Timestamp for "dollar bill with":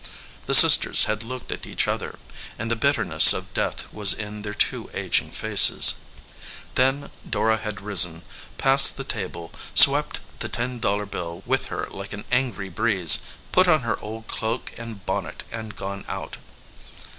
10.79-11.65